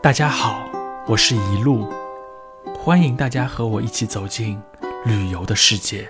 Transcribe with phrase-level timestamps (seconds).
[0.00, 0.70] 大家好，
[1.08, 1.92] 我是一路，
[2.78, 4.56] 欢迎大家和我一起走进
[5.04, 6.08] 旅游的世界。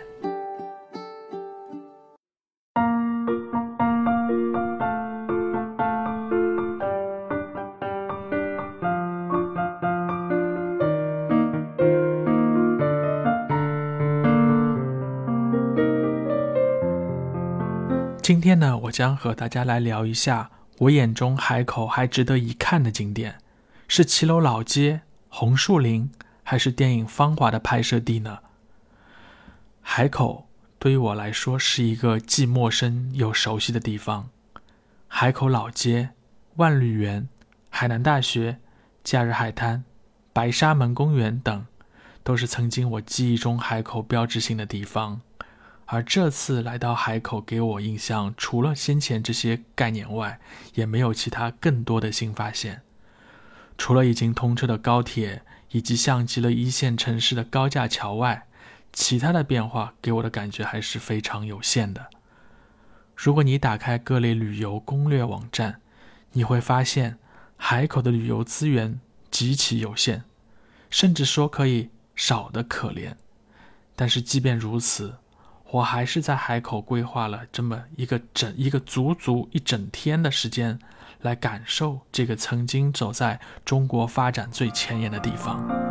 [18.20, 20.50] 今天呢，我将和大家来聊一下
[20.80, 23.36] 我眼中海口还值得一看的景点，
[23.91, 26.10] 是骑楼老街、红树林，
[26.42, 28.41] 还是电影《芳华》的拍摄地呢？
[29.80, 30.47] 海口
[30.78, 34.28] 对于我来说是一个既陌生又熟悉的地方。
[35.09, 36.11] 海口老街、
[36.56, 37.30] 万绿园、
[37.70, 38.59] 海南大学、
[39.02, 39.84] 假日海滩、
[40.34, 41.66] 白沙门公园等，
[42.23, 45.23] 都是曾经我记忆中海口标志性的地方。
[45.86, 50.39] 而这次来到海口，给我印象除了先前这些概念外，
[50.75, 52.83] 也没有其他更多的新发现。
[53.78, 58.47] 除了已经通车的高铁以及像极了一线城市的高架桥外，
[58.92, 62.11] 其他的变化给我的感觉还是非常有限的。
[63.14, 65.80] 如果你打开各类旅游攻略网站，
[66.33, 67.19] 你会发现
[67.56, 70.25] 海口的旅游资源极其有限，
[70.91, 73.14] 甚至说可以少得可怜。
[73.94, 75.16] 但是即便如此，
[75.70, 80.78] 我还是在海口规划了这么一个整一个足足一整天的时间，
[81.20, 85.88] 来感受这个曾经走在中国发展最前沿的地方。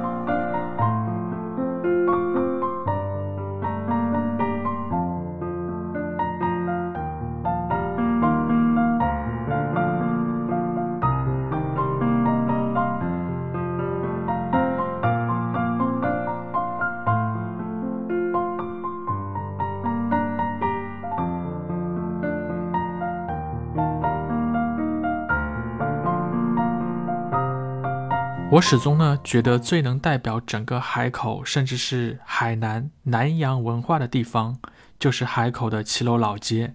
[28.57, 34.57] 我始终呢觉得最能代表整个海口，甚至是海南南洋文化的地方，
[34.99, 36.73] 就是海口的骑楼老街。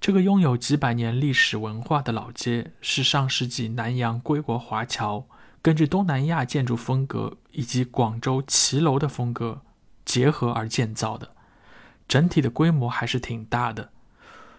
[0.00, 5.26] 这个拥有几百年历史文化的老街，是上世纪南洋归国华侨
[5.62, 9.62] 根据东南亚建筑风格以及广州骑楼的风格
[10.04, 11.30] 结合而建造的，
[12.08, 13.90] 整体的规模还是挺大的。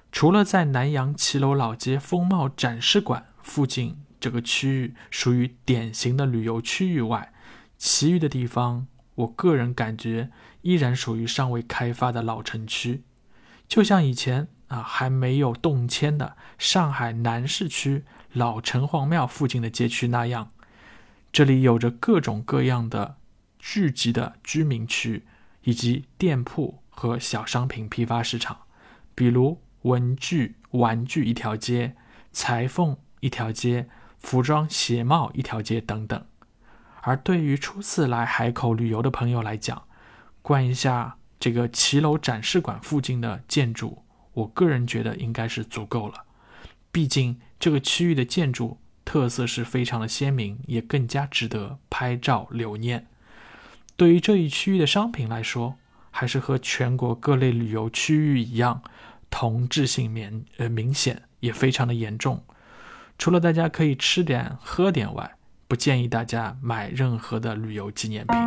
[0.09, 3.97] 除了在南洋骑楼老街风貌展示馆附近。
[4.19, 7.31] 这个区域属于典型的旅游区域外，
[7.77, 10.29] 其余的地方，我个人感觉
[10.61, 13.03] 依然属于尚未开发的老城区，
[13.67, 18.03] 就像以前啊还没有动迁的上海南市区
[18.33, 20.51] 老城隍庙附近的街区那样。
[21.31, 23.17] 这里有着各种各样的
[23.57, 25.25] 聚集的居民区，
[25.63, 28.61] 以及店铺和小商品批发市场，
[29.15, 31.95] 比如文具、玩具一条街，
[32.33, 33.87] 裁缝一条街。
[34.19, 36.25] 服装、鞋帽一条街等等，
[37.01, 39.83] 而对于初次来海口旅游的朋友来讲，
[40.41, 44.03] 逛一下这个骑楼展示馆附近的建筑，
[44.33, 46.25] 我个人觉得应该是足够了。
[46.91, 53.07] 毕竟这个区域的建筑特色是非常的鲜明，也更加值得拍照留念。
[53.95, 55.75] 对于这一区域的商品来说，
[56.11, 58.81] 还是和全国各类旅游区域一样，
[59.29, 62.43] 同质性明呃明显，也非常的严重。
[63.19, 65.35] 除了大家可以吃点喝点外，
[65.67, 68.37] 不建议大家买任何的旅游纪念品。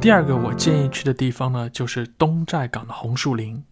[0.00, 3.62] 第二个我建议去的地方呢，就是东寨港的红树林。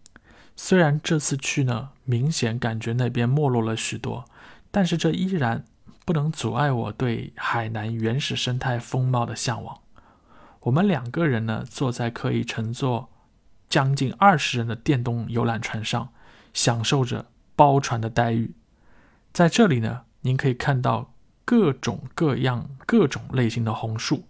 [0.55, 4.23] 虽然这次去呢，明显感觉那边没落了许多，
[4.71, 5.65] 但是这依然。
[6.03, 9.79] 不能阻碍我对海南原始生态风貌的向往。
[10.61, 13.09] 我们两个人呢，坐在可以乘坐
[13.69, 16.09] 将近二十人的电动游览船上，
[16.53, 18.53] 享受着包船的待遇。
[19.31, 21.13] 在这里呢，您可以看到
[21.45, 24.25] 各种各样、各种类型的红树。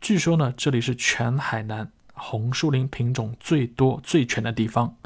[0.00, 4.96] 据说呢，这里是全海南红树林品种最多、最全的地方。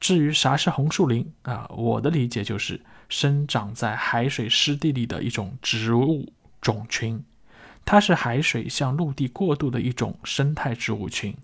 [0.00, 2.80] 至于啥是红树林啊，我的理解就是。
[3.12, 7.24] 生长在海水湿地里的一种植物种群，
[7.84, 11.36] 它是海水向陆地过渡的一种生态植物群。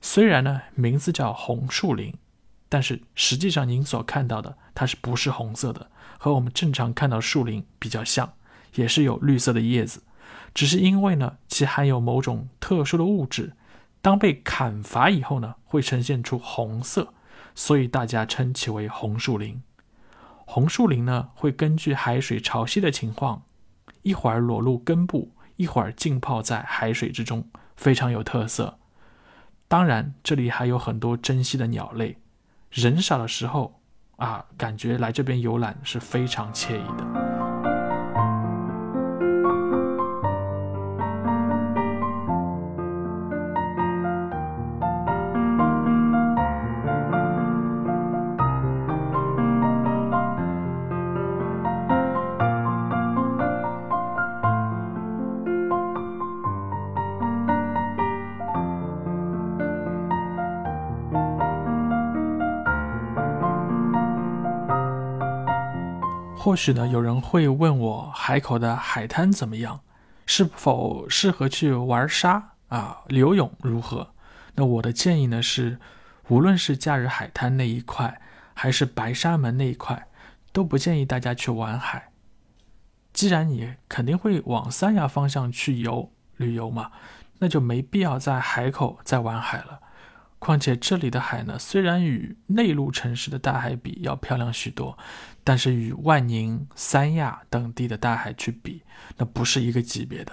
[0.00, 2.14] 虽然呢名字叫红树林，
[2.70, 5.90] 但是实际上您所看到的它是不是红色的？
[6.16, 8.32] 和我们正常看到树林比较像，
[8.76, 10.02] 也是有绿色的叶子，
[10.54, 13.52] 只是因为呢其含有某种特殊的物质，
[14.00, 17.12] 当被砍伐以后呢会呈现出红色，
[17.56, 19.60] 所以大家称其为红树林。
[20.44, 23.42] 红树林呢，会根据海水潮汐的情况，
[24.02, 28.78] 一会儿裸露根部，一会儿浸泡在海水之中，非常有特色。
[29.66, 32.18] 当然，这里还有很多珍稀的鸟类。
[32.70, 33.80] 人少的时候
[34.16, 37.35] 啊，感觉来这边游览是非常惬意的。
[66.46, 69.80] 或许呢，有人会问我海口的海滩怎么样，
[70.26, 72.98] 是否适合去玩沙啊？
[73.08, 74.14] 游泳如何？
[74.54, 75.80] 那我的建议呢是，
[76.28, 78.20] 无论是假日海滩那一块，
[78.54, 80.06] 还是白沙门那一块，
[80.52, 82.12] 都不建议大家去玩海。
[83.12, 86.92] 既然你肯定会往三亚方向去游旅游嘛，
[87.40, 89.80] 那就没必要在海口再玩海了。
[90.38, 94.96] 况且这里的海呢，虽然与内陆城市的大海比要漂亮许多，
[95.42, 98.82] 但是与万宁、三亚等地的大海去比，
[99.16, 100.32] 那不是一个级别的。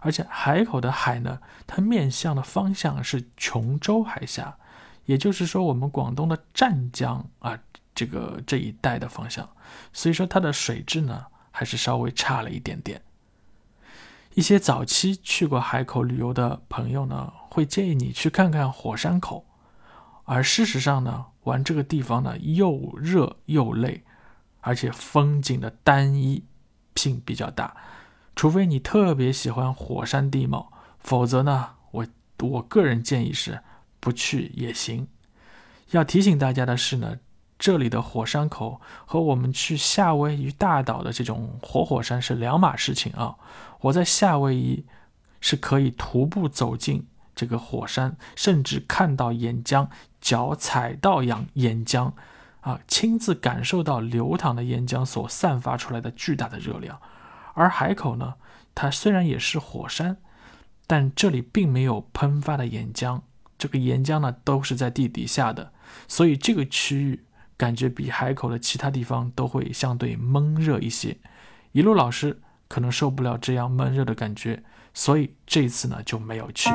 [0.00, 4.56] 而且海口的海呢，它面向的方向是琼州海峡，
[5.06, 7.58] 也就是说我们广东的湛江啊，
[7.94, 9.48] 这个这一带的方向，
[9.92, 13.02] 所以说它的水质呢，还是稍微差了一点点。
[14.38, 17.32] 一些早期去过海口旅游的朋友呢。
[17.50, 19.44] 会建议你去看看火山口，
[20.22, 24.04] 而事实上呢，玩这个地方呢又热又累，
[24.60, 26.44] 而且风景的单一
[26.94, 27.76] 性比较大。
[28.36, 32.06] 除非你特别喜欢火山地貌，否则呢，我
[32.38, 33.60] 我个人建议是
[33.98, 35.08] 不去也行。
[35.90, 37.16] 要提醒大家的是呢，
[37.58, 43.36] 这里的火山口和我们去夏威夷大岛的这种活火山是两码事情啊。
[43.80, 44.84] 我在夏威夷
[45.40, 47.06] 是可以徒步走进。
[47.34, 49.86] 这个火山，甚至看到岩浆，
[50.20, 52.10] 脚踩到岩岩浆，
[52.62, 57.00] 啊，亲自感受到流淌的岩浆所散发出来的巨大的热量。
[57.54, 58.34] 而海口呢，
[58.74, 60.16] 它虽然也是火山，
[60.88, 63.20] 但这里并没有喷发的岩浆，
[63.56, 65.72] 这个岩浆呢都是在地底下的，
[66.08, 67.22] 所以这个区域
[67.58, 71.18] 感觉比海口的其他地方都会相对闷热一些。
[71.72, 74.62] 一路老师可能受不了这样闷热的感觉，
[74.94, 76.70] 所以这次呢就没有去。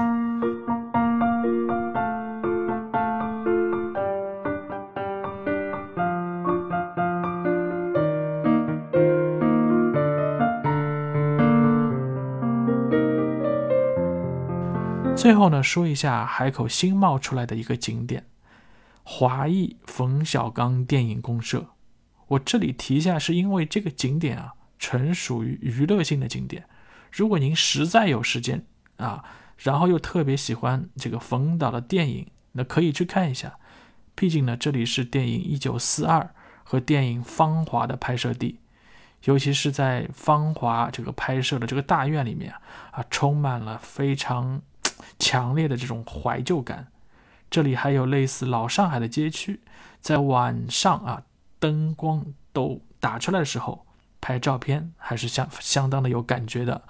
[15.16, 18.26] 最后呢，说一下海口新冒出来的一个景点——
[19.04, 21.68] 华裔冯小刚电影公社。
[22.28, 26.66] 我这里提一下，是因为这个景点啊，纯属于娱乐性的景点。
[27.12, 28.66] 如果您实在有时间
[28.98, 29.24] 啊，
[29.58, 33.58] 然后又特别喜欢这个冯导的电影，那可以去看一下。
[34.16, 36.22] 毕竟呢，这里是电影《一九四二》
[36.64, 38.60] 和电影《芳华》的拍摄地，
[39.26, 42.54] 尤其是在《芳华》这个拍摄的这个大院里面
[42.92, 44.62] 啊，充满了非常。
[45.20, 46.88] 强烈的这种怀旧感，
[47.54, 49.62] 这里还有类似老上海的街区，
[50.02, 51.22] 在晚上啊，
[51.60, 53.86] 灯光都打出来的时候，
[54.20, 56.82] 拍照片还是相相当的有感觉的。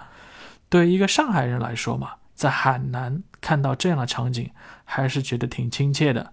[0.70, 4.50] 对于一个上海人来说嘛，在海南看到这样的场景，
[4.86, 6.32] 还是觉得挺亲切的。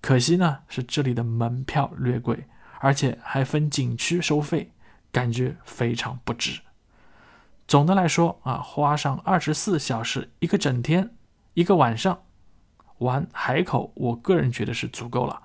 [0.00, 2.46] 可惜呢，是这里的门票略贵，
[2.80, 4.72] 而且还分景区收费，
[5.12, 6.62] 感觉非常不值。
[7.68, 11.10] 总的来说啊，花上二十四小时一个整天。
[11.54, 12.20] 一个晚上
[12.98, 15.42] 玩海口，我个人觉得是足够了。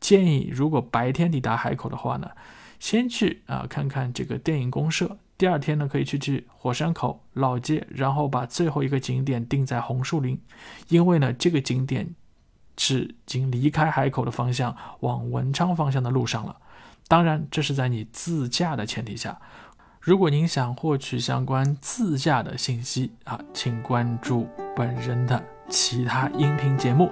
[0.00, 2.30] 建议如果白天抵达海口的话呢，
[2.78, 5.18] 先去啊看看这个电影公社。
[5.36, 10.40] 第二天呢，可以去去火山口老街，然后把最后一个景点定在红树林，
[10.88, 12.14] 因为呢这个景点
[12.76, 16.56] 是已经离开海口的方向往文昌方向的路上了。
[17.06, 19.40] 当然，这是在你自驾的前提下。
[20.00, 27.10] 如果您想获取相关自驾的信息啊，请关注本人的其他音频节目。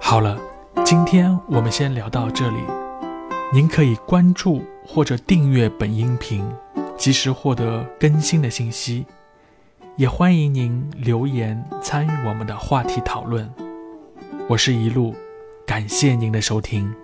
[0.00, 0.38] 好了，
[0.84, 2.58] 今天我们先聊到这里。
[3.52, 6.44] 您可以关注或者订阅本音频，
[6.96, 9.06] 及时获得更新的信息。
[9.96, 13.52] 也欢迎您留言参与我们的话题讨论。
[14.48, 15.14] 我是一路，
[15.66, 16.94] 感谢您的收听。